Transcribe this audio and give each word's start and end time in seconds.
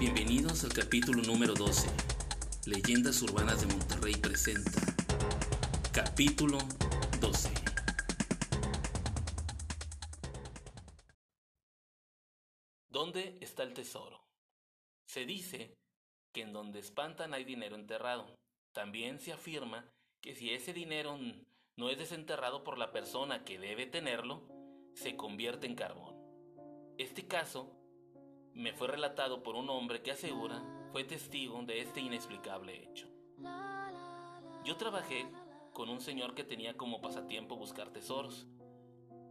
Bienvenidos 0.00 0.64
al 0.64 0.72
capítulo 0.72 1.22
número 1.24 1.52
12. 1.52 1.86
Leyendas 2.64 3.20
Urbanas 3.20 3.60
de 3.60 3.66
Monterrey 3.66 4.14
presenta. 4.14 4.80
Capítulo 5.92 6.56
12. 7.20 7.50
¿Dónde 12.88 13.36
está 13.42 13.62
el 13.62 13.74
tesoro? 13.74 14.24
Se 15.04 15.26
dice 15.26 15.76
que 16.32 16.40
en 16.40 16.54
donde 16.54 16.78
espantan 16.78 17.34
hay 17.34 17.44
dinero 17.44 17.76
enterrado. 17.76 18.34
También 18.72 19.20
se 19.20 19.34
afirma 19.34 19.84
que 20.22 20.34
si 20.34 20.54
ese 20.54 20.72
dinero 20.72 21.18
no 21.76 21.90
es 21.90 21.98
desenterrado 21.98 22.64
por 22.64 22.78
la 22.78 22.90
persona 22.90 23.44
que 23.44 23.58
debe 23.58 23.84
tenerlo, 23.84 24.48
se 24.94 25.14
convierte 25.16 25.66
en 25.66 25.74
carbón. 25.74 26.16
Este 26.96 27.26
caso 27.26 27.79
me 28.54 28.72
fue 28.72 28.88
relatado 28.88 29.42
por 29.42 29.54
un 29.54 29.70
hombre 29.70 30.02
que 30.02 30.12
asegura 30.12 30.62
fue 30.92 31.04
testigo 31.04 31.62
de 31.62 31.80
este 31.80 32.00
inexplicable 32.00 32.82
hecho. 32.82 33.06
Yo 34.64 34.76
trabajé 34.76 35.26
con 35.72 35.88
un 35.88 36.00
señor 36.00 36.34
que 36.34 36.44
tenía 36.44 36.76
como 36.76 37.00
pasatiempo 37.00 37.56
buscar 37.56 37.90
tesoros. 37.90 38.46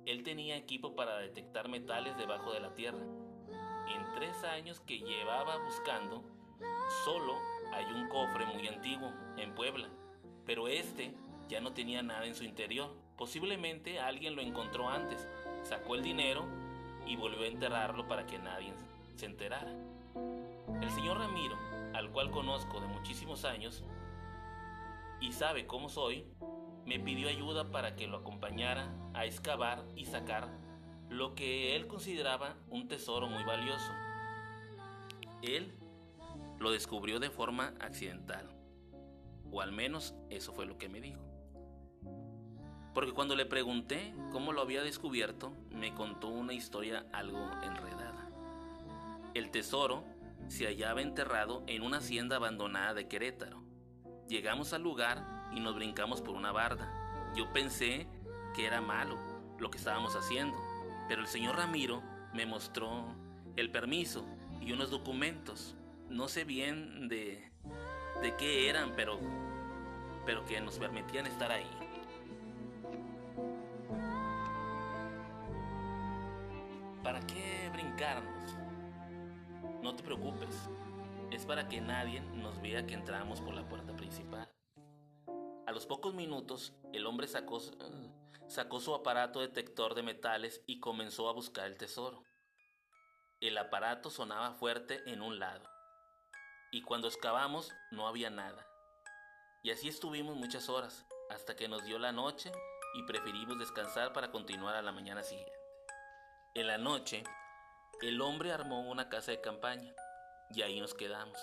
Él 0.06 0.24
tenía 0.24 0.58
equipo 0.58 0.96
para 0.96 1.18
detectar 1.18 1.68
metales 1.68 2.18
debajo 2.18 2.52
de 2.52 2.62
la 2.62 2.74
tierra. 2.74 3.00
En 3.00 4.14
tres 4.16 4.44
años 4.44 4.80
que 4.80 5.00
llevaba 5.00 5.58
buscando, 5.58 6.24
solo 7.04 7.36
hay 7.74 7.86
un 7.86 8.08
cofre 8.10 8.46
muy 8.46 8.68
antiguo 8.68 9.12
en 9.38 9.54
Puebla, 9.54 9.90
pero 10.46 10.68
este 10.68 11.14
ya 11.48 11.60
no 11.62 11.74
tenía 11.74 12.02
nada 12.02 12.26
en 12.26 12.36
su 12.36 12.44
interior. 12.44 12.96
Posiblemente 13.18 14.00
alguien 14.00 14.36
lo 14.36 14.42
encontró 14.42 14.90
antes, 14.90 15.28
sacó 15.64 15.96
el 15.96 16.04
dinero 16.04 16.46
y 17.06 17.16
volvió 17.16 17.44
a 17.44 17.48
enterrarlo 17.48 18.08
para 18.08 18.26
que 18.26 18.40
nadie 18.40 18.74
se 19.20 19.26
enterara. 19.26 19.74
El 20.82 20.90
señor 20.92 21.18
Ramiro, 21.18 21.58
al 21.94 22.10
cual 22.10 22.32
conozco 22.32 22.80
de 22.80 22.88
muchísimos 22.88 23.44
años 23.44 23.84
y 25.20 25.34
sabe 25.34 25.68
cómo 25.68 25.90
soy, 25.90 26.26
me 26.86 27.02
pidió 27.02 27.28
ayuda 27.28 27.70
para 27.70 27.98
que 27.98 28.08
lo 28.08 28.18
acompañara 28.18 28.90
a 29.14 29.26
excavar 29.26 29.84
y 29.98 30.06
sacar 30.06 30.48
lo 31.10 31.36
que 31.36 31.76
él 31.76 31.88
consideraba 31.88 32.56
un 32.70 32.88
tesoro 32.88 33.28
muy 33.28 33.44
valioso. 33.44 33.92
Él 35.42 35.78
lo 36.58 36.72
descubrió 36.72 37.20
de 37.20 37.30
forma 37.30 37.74
accidental, 37.82 38.50
o 39.52 39.60
al 39.60 39.74
menos 39.74 40.16
eso 40.30 40.54
fue 40.54 40.66
lo 40.66 40.78
que 40.78 40.88
me 40.88 41.02
dijo. 41.02 41.22
Porque 42.94 43.12
cuando 43.12 43.36
le 43.36 43.46
pregunté 43.46 44.14
cómo 44.32 44.54
lo 44.54 44.62
había 44.62 44.82
descubierto, 44.82 45.52
me 45.72 45.94
contó 45.94 46.30
una 46.30 46.54
historia 46.54 47.06
algo 47.12 47.50
enredada. 47.64 48.09
El 49.40 49.52
tesoro 49.52 50.04
se 50.50 50.66
hallaba 50.66 51.02
enterrado 51.02 51.64
en 51.66 51.82
una 51.82 52.00
hacienda 52.00 52.36
abandonada 52.36 52.94
de 52.94 53.08
Querétaro. 53.08 53.64
Llegamos 54.28 54.74
al 54.74 54.84
lugar 54.84 55.26
y 55.56 55.62
nos 55.62 55.76
brincamos 55.76 56.22
por 56.22 56.36
una 56.36 56.52
barda. 56.52 57.32
Yo 57.38 57.50
pensé 57.54 58.06
que 58.54 58.66
era 58.66 58.82
malo 58.82 59.18
lo 59.58 59.72
que 59.72 59.78
estábamos 59.78 60.18
haciendo, 60.18 60.58
pero 61.08 61.22
el 61.22 61.28
señor 61.28 61.56
Ramiro 61.56 62.04
me 62.34 62.46
mostró 62.46 63.16
el 63.56 63.72
permiso 63.72 64.26
y 64.60 64.74
unos 64.74 64.92
documentos. 64.92 65.78
No 66.10 66.28
sé 66.28 66.44
bien 66.44 67.08
de, 67.08 67.50
de 68.22 68.36
qué 68.36 68.70
eran, 68.70 68.92
pero, 68.94 69.22
pero 70.26 70.44
que 70.44 70.60
nos 70.60 70.78
permitían 70.80 71.28
estar 71.28 71.50
ahí. 71.50 71.70
¿Para 77.02 77.22
qué 77.22 77.70
brincarnos? 77.72 78.59
No 79.82 79.96
te 79.96 80.04
preocupes, 80.04 80.70
es 81.32 81.46
para 81.46 81.70
que 81.70 81.80
nadie 81.80 82.22
nos 82.22 82.62
vea 82.62 82.86
que 82.86 82.94
entramos 82.94 83.40
por 83.40 83.54
la 83.54 83.68
puerta 83.68 83.96
principal. 83.96 84.52
A 85.66 85.72
los 85.72 85.86
pocos 85.86 86.14
minutos, 86.14 86.74
el 86.92 87.06
hombre 87.06 87.28
sacó, 87.28 87.62
sacó 88.48 88.80
su 88.80 88.94
aparato 88.94 89.40
detector 89.40 89.96
de 89.96 90.04
metales 90.04 90.62
y 90.68 90.80
comenzó 90.80 91.30
a 91.30 91.34
buscar 91.34 91.68
el 91.68 91.78
tesoro. 91.78 92.26
El 93.40 93.58
aparato 93.58 94.10
sonaba 94.10 94.52
fuerte 94.54 95.02
en 95.06 95.22
un 95.22 95.40
lado, 95.40 95.64
y 96.72 96.82
cuando 96.82 97.08
excavamos 97.08 97.72
no 97.92 98.08
había 98.08 98.30
nada. 98.30 98.68
Y 99.64 99.72
así 99.72 99.88
estuvimos 99.88 100.36
muchas 100.36 100.68
horas, 100.68 101.06
hasta 101.30 101.56
que 101.56 101.70
nos 101.70 101.86
dio 101.86 102.00
la 102.00 102.12
noche 102.12 102.52
y 102.96 103.04
preferimos 103.04 103.58
descansar 103.60 104.12
para 104.12 104.32
continuar 104.32 104.76
a 104.76 104.82
la 104.82 104.92
mañana 104.92 105.24
siguiente. 105.24 105.54
En 106.56 106.68
la 106.68 106.78
noche, 106.78 107.24
el 108.02 108.22
hombre 108.22 108.52
armó 108.54 108.82
una 108.90 109.10
casa 109.10 109.32
de 109.32 109.42
campaña 109.42 109.94
y 110.52 110.62
ahí 110.62 110.80
nos 110.80 110.94
quedamos. 110.94 111.38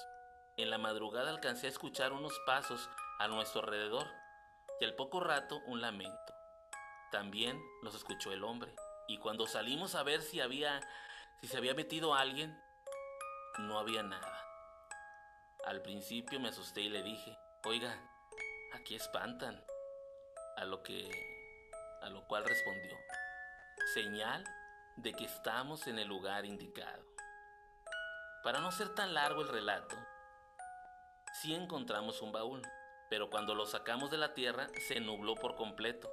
En 0.56 0.71
la 0.71 0.78
madrugada 0.78 1.31
alcancé 1.31 1.67
a 1.67 1.71
escuchar 1.71 2.12
unos 2.12 2.33
pasos 2.47 2.89
a 3.19 3.28
nuestro 3.28 3.61
alrededor 3.61 4.06
y 4.81 4.87
al 4.87 4.95
poco 4.95 5.21
rato 5.21 5.61
un 5.66 5.83
lamento. 5.83 6.34
También 7.12 7.61
los 7.83 7.95
escuchó 7.95 8.33
el 8.33 8.43
hombre 8.43 8.75
y 9.06 9.19
cuando 9.19 9.47
salimos 9.47 9.95
a 9.95 10.03
ver 10.03 10.22
si 10.22 10.41
había 10.41 10.81
si 11.41 11.49
se 11.49 11.59
había 11.59 11.75
metido 11.75 12.15
alguien, 12.15 12.59
no 13.59 13.78
había 13.78 14.03
nada. 14.03 14.43
Al 15.66 15.83
principio 15.83 16.41
me 16.41 16.49
asusté 16.49 16.81
y 16.81 16.89
le 16.89 17.03
dije, 17.03 17.39
"Oiga, 17.65 17.95
aquí 18.72 18.95
espantan." 18.95 19.62
A 20.56 20.65
lo 20.65 20.83
que 20.83 21.11
a 22.00 22.09
lo 22.09 22.27
cual 22.27 22.45
respondió, 22.45 22.97
"Señal 23.93 24.45
de 24.97 25.12
que 25.12 25.25
estamos 25.25 25.87
en 25.87 25.99
el 25.99 26.09
lugar 26.09 26.45
indicado. 26.45 27.05
Para 28.43 28.61
no 28.61 28.71
ser 28.73 28.95
tan 28.95 29.12
largo 29.12 29.43
el 29.43 29.49
relato, 29.49 29.97
sí 31.41 31.55
encontramos 31.55 32.23
un 32.23 32.33
baúl, 32.33 32.62
pero 33.11 33.29
cuando 33.29 33.55
lo 33.55 33.67
sacamos 33.67 34.11
de 34.11 34.19
la 34.19 34.34
tierra 34.34 34.69
se 34.89 35.01
nubló 35.01 35.34
por 35.34 35.55
completo. 35.57 36.11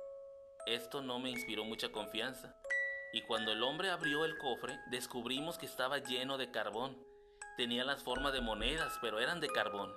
Esto 0.65 1.01
no 1.01 1.19
me 1.19 1.29
inspiró 1.29 1.63
mucha 1.63 1.91
confianza, 1.91 2.55
y 3.13 3.21
cuando 3.21 3.51
el 3.51 3.63
hombre 3.63 3.89
abrió 3.89 4.25
el 4.25 4.37
cofre 4.37 4.79
descubrimos 4.87 5.57
que 5.57 5.65
estaba 5.65 5.99
lleno 5.99 6.37
de 6.37 6.51
carbón. 6.51 6.97
Tenía 7.57 7.83
las 7.83 8.03
formas 8.03 8.33
de 8.33 8.41
monedas, 8.41 8.97
pero 9.01 9.19
eran 9.19 9.39
de 9.39 9.47
carbón. 9.49 9.93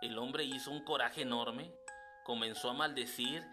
El 0.00 0.18
hombre 0.18 0.44
hizo 0.44 0.70
un 0.70 0.84
coraje 0.84 1.22
enorme, 1.22 1.74
comenzó 2.24 2.70
a 2.70 2.74
maldecir 2.74 3.44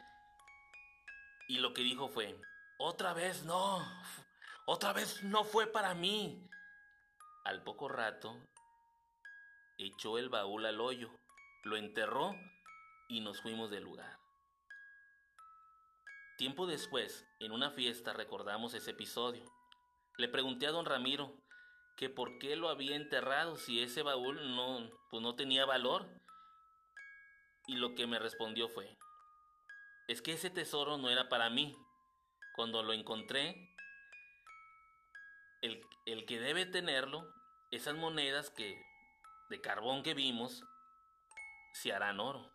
y 1.49 1.57
lo 1.57 1.73
que 1.73 1.81
dijo 1.81 2.07
fue, 2.07 2.39
otra 2.81 3.13
vez 3.13 3.43
no. 3.43 3.85
Otra 4.65 4.93
vez 4.93 5.23
no 5.23 5.43
fue 5.43 5.67
para 5.67 5.93
mí. 5.93 6.47
Al 7.43 7.63
poco 7.63 7.87
rato, 7.87 8.37
echó 9.77 10.17
el 10.17 10.29
baúl 10.29 10.65
al 10.65 10.79
hoyo, 10.79 11.09
lo 11.63 11.77
enterró 11.77 12.35
y 13.07 13.21
nos 13.21 13.41
fuimos 13.41 13.71
del 13.71 13.83
lugar. 13.83 14.19
Tiempo 16.37 16.65
después, 16.65 17.25
en 17.39 17.51
una 17.51 17.71
fiesta, 17.71 18.13
recordamos 18.13 18.73
ese 18.73 18.91
episodio. 18.91 19.43
Le 20.17 20.27
pregunté 20.27 20.67
a 20.67 20.71
don 20.71 20.85
Ramiro 20.85 21.35
que 21.97 22.09
por 22.09 22.39
qué 22.39 22.55
lo 22.55 22.69
había 22.69 22.95
enterrado 22.95 23.57
si 23.57 23.81
ese 23.81 24.01
baúl 24.01 24.55
no, 24.55 24.89
pues 25.09 25.21
no 25.21 25.35
tenía 25.35 25.65
valor. 25.65 26.07
Y 27.67 27.75
lo 27.75 27.93
que 27.93 28.07
me 28.07 28.17
respondió 28.17 28.69
fue, 28.69 28.97
es 30.07 30.21
que 30.21 30.33
ese 30.33 30.49
tesoro 30.49 30.97
no 30.97 31.09
era 31.09 31.29
para 31.29 31.49
mí, 31.49 31.75
cuando 32.55 32.83
lo 32.83 32.93
encontré, 32.93 33.75
el, 35.61 35.81
el, 36.05 36.25
que 36.25 36.39
debe 36.39 36.65
tenerlo, 36.65 37.33
esas 37.71 37.95
monedas 37.95 38.49
que 38.49 38.81
de 39.49 39.61
carbón 39.61 40.03
que 40.03 40.13
vimos, 40.13 40.63
se 41.73 41.93
harán 41.93 42.19
oro. 42.19 42.51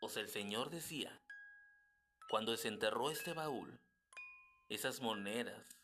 O 0.00 0.08
sea, 0.08 0.22
el 0.22 0.28
Señor 0.28 0.70
decía, 0.70 1.20
cuando 2.28 2.52
desenterró 2.52 3.10
este 3.10 3.34
baúl, 3.34 3.78
esas 4.68 5.00
monedas, 5.00 5.76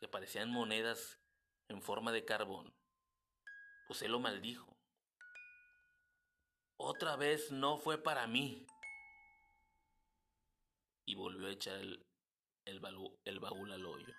que 0.00 0.08
parecían 0.08 0.50
monedas 0.50 1.20
en 1.68 1.82
forma 1.82 2.10
de 2.10 2.24
carbón, 2.24 2.74
pues 3.86 4.02
Él 4.02 4.12
lo 4.12 4.18
maldijo. 4.18 4.71
Otra 7.02 7.16
vez 7.16 7.50
no 7.50 7.78
fue 7.78 7.98
para 7.98 8.28
mí. 8.28 8.64
Y 11.04 11.16
volvió 11.16 11.48
a 11.48 11.50
echar 11.50 11.74
el, 11.74 12.06
el, 12.64 12.78
baúl, 12.78 13.18
el 13.24 13.40
baúl 13.40 13.72
al 13.72 13.84
hoyo. 13.84 14.14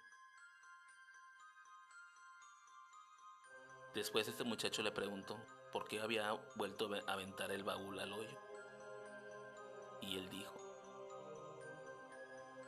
Después 3.96 4.28
este 4.28 4.44
muchacho 4.44 4.84
le 4.84 4.92
preguntó 4.92 5.40
por 5.72 5.88
qué 5.88 6.02
había 6.02 6.34
vuelto 6.58 6.90
a 7.08 7.14
aventar 7.14 7.54
el 7.54 7.64
baúl 7.64 7.98
al 8.02 8.12
hoyo. 8.12 8.38
Y 10.02 10.18
él 10.18 10.30
dijo, 10.30 10.54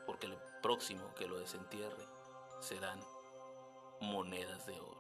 porque 0.06 0.28
el 0.28 0.38
próximo 0.62 1.14
que 1.16 1.28
lo 1.28 1.40
desentierre 1.40 2.08
serán 2.62 3.02
monedas 4.00 4.66
de 4.66 4.80
oro. 4.80 4.95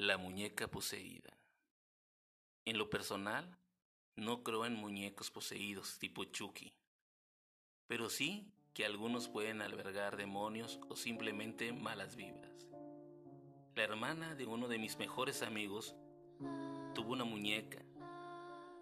La 0.00 0.16
muñeca 0.16 0.66
poseída. 0.66 1.28
En 2.64 2.78
lo 2.78 2.88
personal, 2.88 3.58
no 4.16 4.42
creo 4.42 4.64
en 4.64 4.74
muñecos 4.74 5.30
poseídos 5.30 5.98
tipo 5.98 6.24
Chucky, 6.24 6.72
pero 7.86 8.08
sí 8.08 8.50
que 8.72 8.86
algunos 8.86 9.28
pueden 9.28 9.60
albergar 9.60 10.16
demonios 10.16 10.80
o 10.88 10.96
simplemente 10.96 11.74
malas 11.74 12.16
vibras. 12.16 12.66
La 13.74 13.82
hermana 13.82 14.34
de 14.34 14.46
uno 14.46 14.68
de 14.68 14.78
mis 14.78 14.96
mejores 14.96 15.42
amigos 15.42 15.94
tuvo 16.94 17.12
una 17.12 17.24
muñeca 17.24 17.84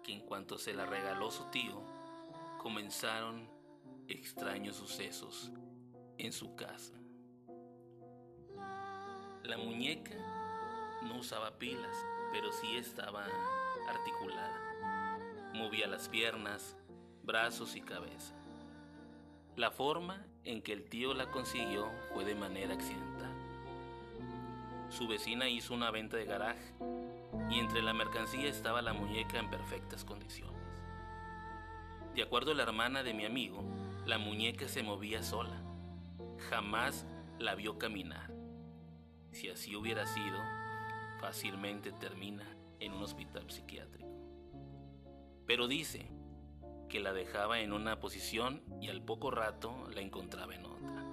que 0.05 0.13
en 0.13 0.21
cuanto 0.21 0.57
se 0.57 0.73
la 0.73 0.85
regaló 0.85 1.31
su 1.31 1.43
tío, 1.51 1.83
comenzaron 2.59 3.51
extraños 4.07 4.77
sucesos 4.77 5.51
en 6.17 6.31
su 6.31 6.55
casa. 6.55 6.93
La 9.43 9.57
muñeca 9.57 10.38
no 11.03 11.17
usaba 11.17 11.57
pilas, 11.57 11.95
pero 12.31 12.51
sí 12.51 12.75
estaba 12.75 13.25
articulada. 13.87 15.19
Movía 15.53 15.87
las 15.87 16.09
piernas, 16.09 16.77
brazos 17.23 17.75
y 17.75 17.81
cabeza. 17.81 18.35
La 19.55 19.71
forma 19.71 20.25
en 20.43 20.61
que 20.61 20.73
el 20.73 20.89
tío 20.89 21.13
la 21.13 21.31
consiguió 21.31 21.89
fue 22.13 22.25
de 22.25 22.35
manera 22.35 22.73
accidental. 22.73 23.33
Su 24.89 25.07
vecina 25.07 25.47
hizo 25.47 25.73
una 25.73 25.91
venta 25.91 26.17
de 26.17 26.25
garaje 26.25 26.73
y 27.49 27.59
entre 27.59 27.81
la 27.81 27.93
mercancía 27.93 28.49
estaba 28.49 28.81
la 28.81 28.93
muñeca 28.93 29.39
en 29.39 29.49
perfectas 29.49 30.03
condiciones. 30.03 30.55
De 32.15 32.23
acuerdo 32.23 32.51
a 32.51 32.55
la 32.55 32.63
hermana 32.63 33.03
de 33.03 33.13
mi 33.13 33.25
amigo, 33.25 33.63
la 34.05 34.17
muñeca 34.17 34.67
se 34.67 34.83
movía 34.83 35.23
sola. 35.23 35.61
Jamás 36.49 37.05
la 37.37 37.55
vio 37.55 37.77
caminar. 37.77 38.31
Si 39.31 39.49
así 39.49 39.75
hubiera 39.75 40.05
sido, 40.07 40.39
fácilmente 41.19 41.91
termina 41.91 42.45
en 42.79 42.93
un 42.93 43.03
hospital 43.03 43.49
psiquiátrico. 43.49 44.09
Pero 45.45 45.67
dice 45.67 46.09
que 46.87 46.99
la 46.99 47.13
dejaba 47.13 47.59
en 47.59 47.73
una 47.73 47.99
posición 47.99 48.63
y 48.81 48.89
al 48.89 49.01
poco 49.01 49.31
rato 49.31 49.87
la 49.93 50.01
encontraba 50.01 50.55
en 50.55 50.65
otra. 50.65 51.05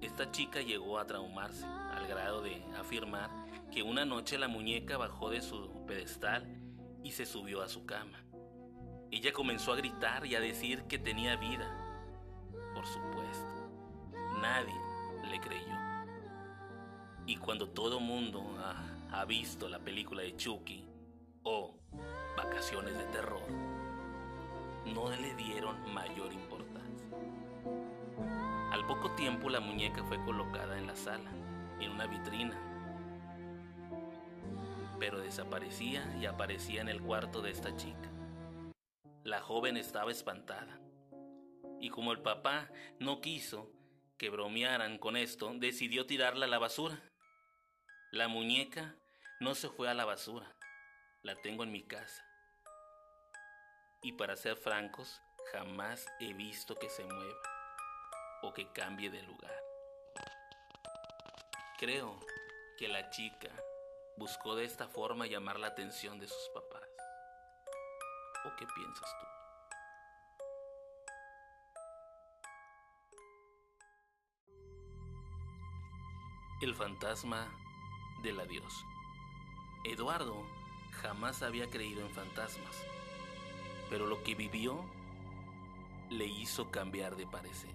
Esta 0.00 0.30
chica 0.30 0.60
llegó 0.60 0.98
a 0.98 1.06
traumarse 1.06 1.64
al 1.64 2.06
grado 2.08 2.42
de 2.42 2.62
afirmar 2.76 3.30
que 3.70 3.82
una 3.82 4.04
noche 4.04 4.36
la 4.36 4.48
muñeca 4.48 4.96
bajó 4.96 5.30
de 5.30 5.40
su 5.40 5.84
pedestal 5.86 6.46
y 7.02 7.12
se 7.12 7.24
subió 7.24 7.62
a 7.62 7.68
su 7.68 7.86
cama. 7.86 8.18
Ella 9.10 9.32
comenzó 9.32 9.72
a 9.72 9.76
gritar 9.76 10.26
y 10.26 10.34
a 10.34 10.40
decir 10.40 10.84
que 10.84 10.98
tenía 10.98 11.36
vida. 11.36 11.78
Por 12.74 12.86
supuesto, 12.86 13.70
nadie 14.40 14.74
le 15.30 15.38
creyó. 15.40 15.81
Y 17.32 17.36
cuando 17.36 17.66
todo 17.66 17.98
mundo 17.98 18.44
ha, 19.10 19.24
visto 19.24 19.66
la 19.66 19.78
película 19.78 20.20
de 20.20 20.36
Chucky 20.36 20.84
o 21.44 21.78
Vacaciones 22.36 22.94
de 22.94 23.04
Terror, 23.04 23.48
no 24.94 25.08
le 25.08 25.34
dieron 25.36 25.94
mayor 25.94 26.30
importancia. 26.30 27.08
Al 28.70 28.86
poco 28.86 29.12
tiempo 29.12 29.48
la 29.48 29.60
muñeca 29.60 30.04
fue 30.04 30.22
colocada 30.26 30.76
en 30.76 30.86
la 30.86 30.94
sala, 30.94 31.30
en 31.80 31.92
una 31.92 32.06
vitrina, 32.06 32.54
pero 35.00 35.18
desaparecía 35.18 36.14
y 36.20 36.26
aparecía 36.26 36.82
en 36.82 36.90
el 36.90 37.00
cuarto 37.00 37.40
de 37.40 37.52
esta 37.52 37.74
chica. 37.74 38.10
La 39.24 39.40
joven 39.40 39.78
estaba 39.78 40.10
espantada. 40.10 40.78
Y 41.80 41.88
como 41.88 42.12
el 42.12 42.20
papá 42.20 42.68
no 42.98 43.22
quiso 43.22 43.72
que 44.18 44.28
bromearan 44.28 44.98
con 44.98 45.16
esto, 45.16 45.50
decidió 45.54 46.04
tirarla 46.04 46.44
a 46.44 46.50
la 46.50 46.58
basura. 46.58 47.02
La 48.12 48.28
muñeca 48.28 48.94
no 49.40 49.54
se 49.54 49.70
fue 49.70 49.88
a 49.88 49.94
la 49.94 50.04
basura. 50.04 50.54
La 51.22 51.34
tengo 51.36 51.62
en 51.62 51.72
mi 51.72 51.82
casa. 51.82 52.22
Y 54.02 54.12
para 54.12 54.36
ser 54.36 54.58
francos, 54.58 55.22
jamás 55.50 56.06
he 56.20 56.34
visto 56.34 56.78
que 56.78 56.90
se 56.90 57.04
mueva 57.04 57.40
o 58.42 58.52
que 58.52 58.70
cambie 58.72 59.08
de 59.08 59.22
lugar. 59.22 59.58
Creo 61.78 62.20
que 62.76 62.86
la 62.86 63.08
chica 63.08 63.48
buscó 64.18 64.56
de 64.56 64.66
esta 64.66 64.88
forma 64.88 65.26
llamar 65.26 65.58
la 65.58 65.68
atención 65.68 66.20
de 66.20 66.28
sus 66.28 66.50
papás. 66.52 66.86
¿O 68.44 68.54
qué 68.56 68.66
piensas 68.76 69.10
tú? 69.20 69.26
El 76.60 76.74
fantasma 76.74 77.61
del 78.22 78.40
adiós. 78.40 78.84
Eduardo 79.84 80.46
jamás 81.02 81.42
había 81.42 81.68
creído 81.68 82.02
en 82.02 82.10
fantasmas, 82.10 82.84
pero 83.90 84.06
lo 84.06 84.22
que 84.22 84.34
vivió 84.34 84.84
le 86.10 86.26
hizo 86.26 86.70
cambiar 86.70 87.16
de 87.16 87.26
parecer. 87.26 87.74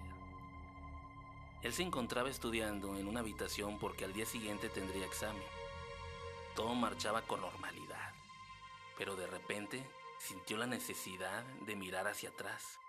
Él 1.64 1.74
se 1.74 1.84
encontraba 1.84 2.30
estudiando 2.30 2.98
en 2.98 3.08
una 3.08 3.20
habitación 3.20 3.80
porque 3.80 4.06
al 4.06 4.14
día 4.14 4.26
siguiente 4.26 4.70
tendría 4.70 5.06
examen. 5.06 5.44
Todo 6.56 6.74
marchaba 6.76 7.24
con 7.24 7.42
normalidad, 7.42 8.14
pero 8.98 9.16
de 9.16 9.28
repente 9.28 9.84
sintió 10.20 10.58
la 10.58 10.68
necesidad 10.68 11.44
de 11.66 11.76
mirar 11.76 12.08
hacia 12.08 12.30
atrás. 12.30 12.80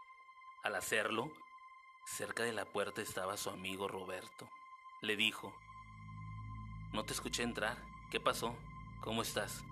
Al 0.63 0.77
hacerlo, 0.77 1.31
cerca 2.07 2.43
de 2.43 2.53
la 2.53 2.67
puerta 2.67 3.03
estaba 3.03 3.37
su 3.37 3.51
amigo 3.51 3.89
Roberto. 3.89 4.49
Le 5.01 5.17
dijo, 5.17 5.53
No 6.93 7.05
te 7.05 7.13
escuché 7.13 7.43
entrar. 7.43 7.77
¿Qué 8.11 8.21
pasó? 8.21 8.55
¿Cómo 9.01 9.23
estás? 9.23 9.65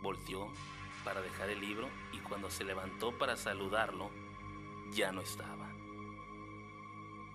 Volteó 0.00 0.48
para 1.04 1.20
dejar 1.20 1.50
el 1.50 1.60
libro 1.60 1.88
y 2.12 2.18
cuando 2.18 2.50
se 2.50 2.64
levantó 2.64 3.16
para 3.16 3.36
saludarlo, 3.36 4.10
ya 4.92 5.12
no 5.12 5.20
estaba. 5.20 5.68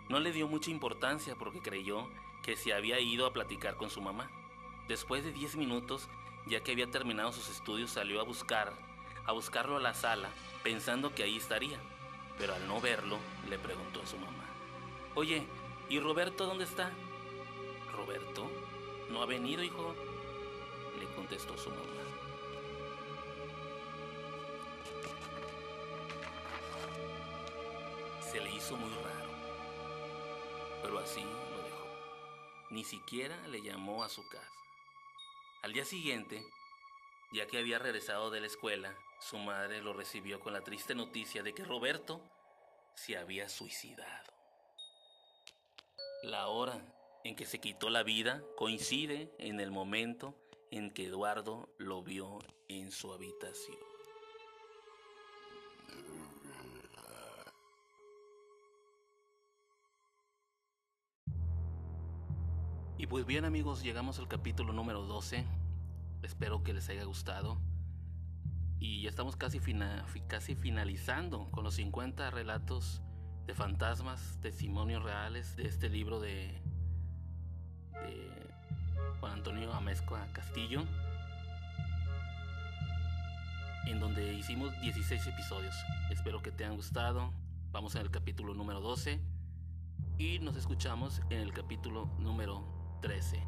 No 0.09 0.19
le 0.19 0.31
dio 0.31 0.47
mucha 0.47 0.71
importancia 0.71 1.35
porque 1.35 1.59
creyó 1.59 2.09
que 2.41 2.55
se 2.55 2.73
había 2.73 2.99
ido 2.99 3.25
a 3.25 3.33
platicar 3.33 3.75
con 3.75 3.89
su 3.89 4.01
mamá. 4.01 4.29
Después 4.87 5.23
de 5.23 5.31
10 5.31 5.55
minutos 5.55 6.09
ya 6.45 6.61
que 6.61 6.71
había 6.71 6.89
terminado 6.89 7.31
sus 7.31 7.49
estudios, 7.49 7.91
salió 7.91 8.19
a 8.19 8.23
buscar, 8.23 8.73
a 9.25 9.31
buscarlo 9.31 9.77
a 9.77 9.81
la 9.81 9.93
sala, 9.93 10.29
pensando 10.63 11.13
que 11.15 11.23
ahí 11.23 11.37
estaría. 11.37 11.79
Pero 12.37 12.53
al 12.53 12.67
no 12.67 12.81
verlo, 12.81 13.17
le 13.49 13.57
preguntó 13.57 14.01
a 14.01 14.07
su 14.07 14.17
mamá, 14.17 14.43
Oye, 15.15 15.45
¿y 15.89 15.99
Roberto 15.99 16.45
dónde 16.45 16.63
está? 16.63 16.91
¿Roberto? 18.05 18.49
¿No 19.09 19.21
ha 19.21 19.25
venido, 19.25 19.63
hijo? 19.63 19.95
Le 20.99 21.05
contestó 21.15 21.57
su 21.57 21.69
mamá. 21.69 21.83
Se 28.19 28.41
le 28.41 28.51
hizo 28.51 28.75
muy 28.75 28.93
raro, 28.95 29.31
pero 30.81 30.99
así 30.99 31.21
lo 31.21 31.63
dejó. 31.63 31.87
Ni 32.71 32.83
siquiera 32.83 33.37
le 33.47 33.61
llamó 33.61 34.03
a 34.03 34.09
su 34.09 34.27
casa. 34.27 34.49
Al 35.61 35.71
día 35.71 35.85
siguiente, 35.85 36.45
ya 37.31 37.47
que 37.47 37.59
había 37.59 37.79
regresado 37.79 38.31
de 38.31 38.41
la 38.41 38.47
escuela, 38.47 38.93
su 39.21 39.37
madre 39.37 39.81
lo 39.81 39.93
recibió 39.93 40.41
con 40.41 40.51
la 40.51 40.61
triste 40.61 40.93
noticia 40.93 41.41
de 41.41 41.53
que 41.53 41.63
Roberto 41.63 42.21
se 42.95 43.17
había 43.17 43.47
suicidado. 43.47 44.33
La 46.23 46.47
hora 46.47 46.92
en 47.23 47.35
que 47.35 47.45
se 47.45 47.59
quitó 47.59 47.89
la 47.89 48.03
vida 48.03 48.43
coincide 48.57 49.33
en 49.39 49.59
el 49.59 49.71
momento 49.71 50.35
en 50.71 50.91
que 50.91 51.05
Eduardo 51.05 51.69
lo 51.77 52.03
vio 52.03 52.39
en 52.67 52.91
su 52.91 53.13
habitación. 53.13 53.77
Y 62.97 63.07
pues 63.07 63.25
bien 63.25 63.43
amigos, 63.43 63.83
llegamos 63.83 64.17
al 64.19 64.29
capítulo 64.29 64.71
número 64.71 65.03
12. 65.03 65.45
Espero 66.21 66.63
que 66.63 66.73
les 66.73 66.87
haya 66.87 67.03
gustado. 67.03 67.59
Y 68.79 69.01
ya 69.01 69.09
estamos 69.09 69.35
casi, 69.35 69.59
finalizando 69.59 71.51
con 71.51 71.65
los 71.65 71.75
50 71.75 72.31
relatos 72.31 73.01
de 73.45 73.53
fantasmas, 73.53 74.39
testimonios 74.41 75.03
reales 75.03 75.57
de 75.57 75.67
este 75.67 75.89
libro 75.89 76.21
de, 76.21 76.61
de 78.01 78.31
Juan 79.19 79.33
Antonio 79.33 79.73
Amezcua 79.73 80.25
Castillo. 80.33 80.83
En 83.85 83.99
donde 83.99 84.33
hicimos 84.33 84.79
16 84.81 85.27
episodios. 85.27 85.75
Espero 86.09 86.41
que 86.41 86.51
te 86.51 86.63
hayan 86.63 86.77
gustado. 86.77 87.31
Vamos 87.71 87.95
en 87.95 88.01
el 88.01 88.11
capítulo 88.11 88.53
número 88.53 88.81
12. 88.81 89.19
Y 90.17 90.39
nos 90.39 90.55
escuchamos 90.55 91.21
en 91.29 91.39
el 91.39 91.53
capítulo 91.53 92.09
número 92.19 92.63
13. 93.01 93.41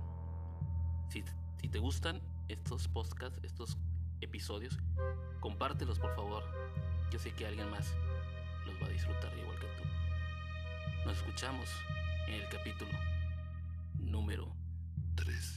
Si, 1.10 1.24
si 1.62 1.70
te 1.70 1.80
gustan 1.80 2.22
estos 2.48 2.88
podcasts, 2.88 3.40
estos 3.44 3.78
episodios, 4.22 4.78
compártelos 5.40 6.00
por 6.00 6.16
favor. 6.16 6.44
Yo 7.12 7.20
sé 7.20 7.32
que 7.34 7.46
alguien 7.46 7.70
más 7.70 7.94
los 8.66 8.76
va 8.82 8.88
a 8.88 8.90
disfrutar 8.90 9.32
igual 9.38 9.58
que 9.60 9.68
tú. 9.68 9.84
Nos 11.06 11.18
escuchamos 11.18 11.70
en 12.28 12.34
el 12.36 12.50
capítulo 12.50 12.92
número 14.16 14.48
13. 15.16 15.55